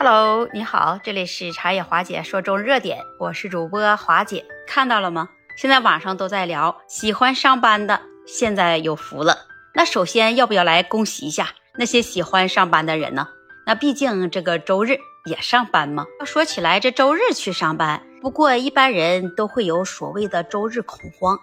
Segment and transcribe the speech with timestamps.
[0.00, 4.44] Hello，你好，这里是茶叶华姐说中热点，我是主播华姐。
[4.64, 5.28] 看到了吗？
[5.56, 9.36] 现在网上都在聊，喜欢上班的现在有福了。
[9.74, 13.26] 那首先要不要来恭喜一下那些喜欢上班的人呢？
[13.66, 16.06] 那毕竟这个周日也上班嘛。
[16.24, 21.36] 说起来，这周日去上班，不过一般人都会有所谓的周日恐慌，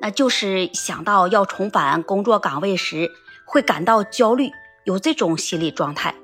[0.00, 3.10] 那就是想到要重返工作岗位时
[3.44, 4.50] 会感到焦虑，
[4.84, 6.14] 有这种心理状态。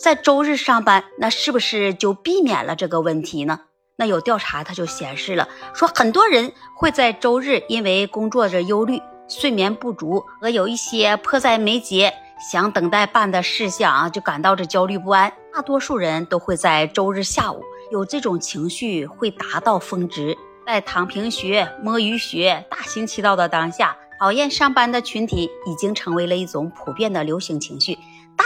[0.00, 3.60] 在周日上班，那是不是就避免了这个问题呢？
[3.96, 12.14] 那有调查，它就显示了，说很多人会在周日因为工作着忧虑、睡眠不足和有一些迫在眉睫
[12.50, 15.30] 想等待办的事项啊，就感到着焦虑不安。
[15.52, 20.34] 大多数人都会在周日下午有这种情绪，会达到峰值。
[20.64, 27.98] 在躺平学、摸鱼学大行其道的当下，讨厌上班的群体已经成为了一种普遍的流行情绪。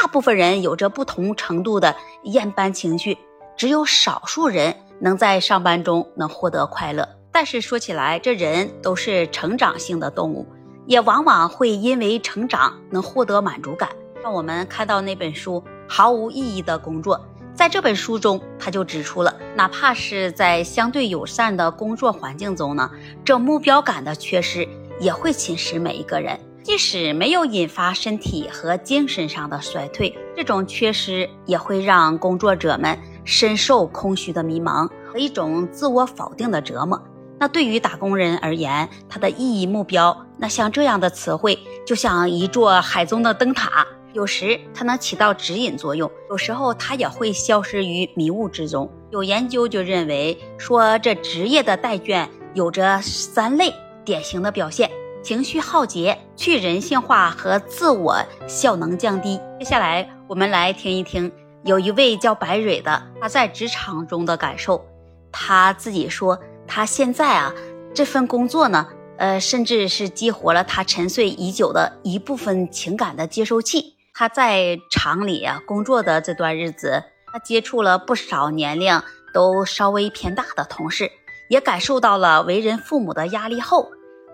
[0.04, 3.16] 大部分人有着不同程度的厌班情绪，
[3.56, 7.08] 只有少数人能在上班中能获得快乐。
[7.32, 10.46] 但是说起来，这人都是成长性的动物，
[10.84, 13.88] 也往往会因为成长能获得满足感。
[14.22, 17.16] 让我们看到那本书《毫无意义的工作》，
[17.54, 22.90] 在这本书中，他就指出了，哪怕是在相对友善的工作环境中呢，
[23.24, 24.68] 这目标感的缺失
[25.00, 26.38] 也会侵蚀每一个人。
[26.64, 37.00] 即使没有引发身体和精神上的衰退，这种缺失也会让工作者们深受空虚的迷茫和一种自我否定的折磨。
[37.38, 48.90] 那对于打工人而言，他的意义目标，那像这样的词汇，就像一座海中的灯塔，有时它能起到指引作用，有时候它也会消失于迷雾之中。
[49.10, 53.70] 有研究就认为说，这职业的代卷有着三类
[54.02, 54.90] 典型的表现。
[55.24, 58.14] 情绪耗竭、去人性化和自我
[58.46, 59.40] 效能降低。
[59.58, 61.32] 接下来，我们来听一听
[61.64, 64.84] 有一位叫白蕊的，他在职场中的感受。
[65.32, 67.54] 他自己说，他现在啊，
[67.94, 73.94] 这份工作呢，呃，甚至是激活了他沉睡已久的一部分情感的接收器。
[74.12, 81.10] 他在厂里啊工作的这段日子，他接触了不少年龄都稍微偏大的同事，
[81.48, 83.88] 也感受到了为人父母的压力后。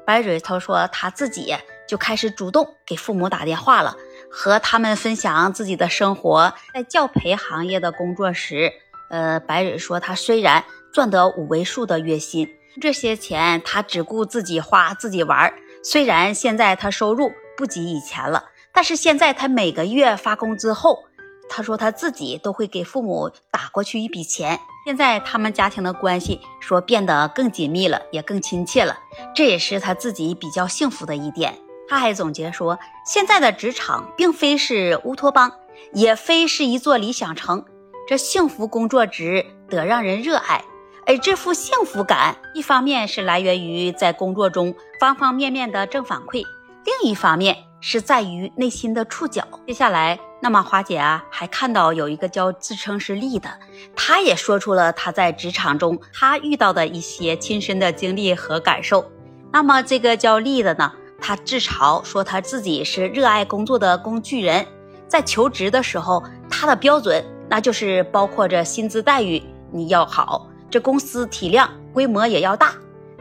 [0.07, 1.57] 白蕊她说她自己
[1.87, 3.97] 就开始主动给父母打电话了，
[4.31, 6.53] 和他们分享自己的生活。
[6.73, 8.73] 在教培行业的工作时，
[9.11, 12.49] 呃，白蕊说他虽然赚得五位数的月薪，
[12.81, 15.53] 这些钱他只顾自己花自己玩。
[15.83, 21.05] 虽然现在他收入不及以前了，但是现在他每个月发工资后。
[21.53, 28.97] 他说他自己都会给父母打过去一笔钱，现在他们家庭的关系说变得更紧密了，也更亲切了，
[29.35, 31.59] 这也是他自己比较幸福的一点。
[31.89, 35.53] 他还总结说，现在的职场并非是乌托邦，
[35.93, 37.65] 也非是一座理想城，
[38.07, 40.65] 这幸福工作值得让人热爱，
[41.05, 46.45] 而这副幸福感，一方面是来源于在工作中方方面面的正反馈，
[46.85, 49.45] 另一方面是在于内心的触角。
[49.67, 50.21] 接下来。
[50.43, 53.51] 那么华姐啊，还看到有一个叫自称是丽的，
[53.95, 59.05] 她也说出了她在职场中她遇到的一些亲身的经历和感受。
[59.53, 64.67] 那么这个叫丽的呢，她自嘲说她自己是热爱工作的工具人，
[65.07, 72.73] 在求职的时候，她的标准那就是包括着薪资待遇你要好，这公司体量规模也要大。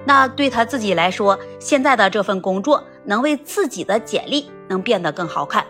[0.05, 5.65] 那对她自己来说，现在的这份工作能为自己的简历能变得更好看。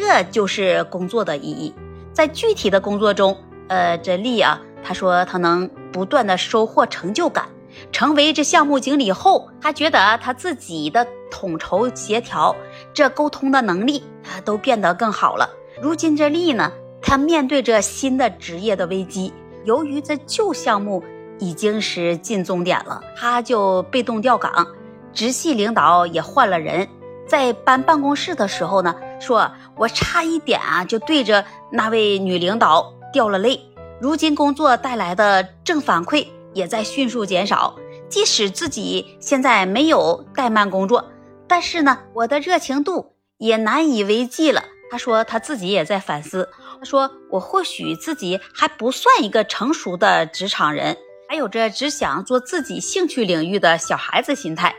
[0.00, 1.74] 这就是工作的意义，
[2.12, 3.36] 在具体的工作中，
[3.66, 7.48] 呃，这丽啊，他说他能不断的收获成就感。
[7.90, 12.54] 成为这项目经理后，他觉得他自己的统筹协调、
[12.94, 15.50] 这沟通的能力啊，都变得更好了。
[15.82, 16.70] 如今这丽呢，
[17.02, 19.32] 他面对着新的职业的危机，
[19.64, 21.02] 由于这旧项目
[21.40, 24.64] 已经是近终点了，他就被动调岗，
[25.12, 26.88] 直系领导也换了人。
[27.26, 33.60] 在搬办公室的时候呢，说我差一点啊就对着那位女领导掉了泪。
[34.00, 37.76] 如今工作带来的正反馈也在迅速减少，
[38.08, 41.04] 即使自己现在没有怠慢工作，
[41.46, 44.62] 但是呢，我的热情度也难以为继了。
[44.90, 46.48] 他说他自己也在反思，
[46.78, 50.96] 他说我或许自己还不算一个成熟的职场人，
[51.28, 54.74] 还有着只想做自己兴趣领域的小孩子心态。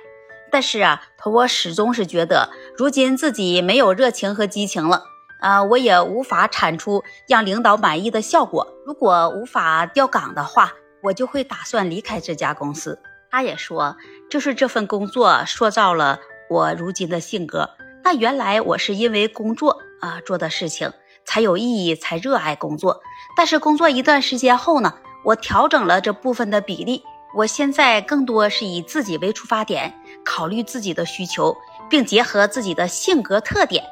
[0.52, 5.04] 但是啊，可我始终是觉得，如今自己没有热情和激情了，
[5.42, 8.66] 啊，我也无法产出让领导满意的效果。
[8.86, 10.72] 如果无法调岗的话，
[11.04, 12.98] 我就会打算离开这家公司。
[13.30, 13.98] 他也说，
[14.30, 16.20] 就是这份工作塑造了
[16.50, 17.70] 我如今的性格。
[18.02, 20.94] 那原来我是因为工作啊做的事情，
[21.26, 23.02] 才有意义，才热爱工作。
[23.36, 24.96] 但是工作一段时间后呢，
[25.26, 27.04] 我调整了这部分的比例。
[27.36, 29.94] 我现在更多是以自己为出发点，
[30.26, 31.56] 考虑自己的需求，
[31.90, 33.84] 并结合自己的性格特点。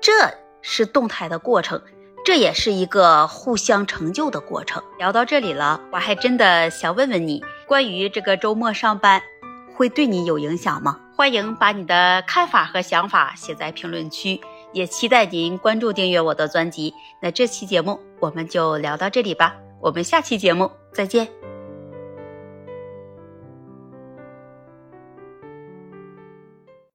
[0.00, 0.12] 这
[0.60, 1.80] 是动态的过程，
[2.24, 4.82] 这也是一个互相成就的过程。
[4.98, 9.22] 聊到这里了，我还真的想问问你，关于这个周末上班，
[9.74, 10.98] 会对你有影响吗？
[11.16, 14.40] 欢迎把你的看法和想法写在评论区，
[14.72, 16.92] 也期待您关注订阅我的专辑。
[17.20, 21.51] 那这期节目我们就聊到这里吧，我们下期节目再见。